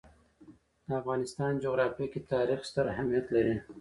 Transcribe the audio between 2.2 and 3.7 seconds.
تاریخ ستر اهمیت لري.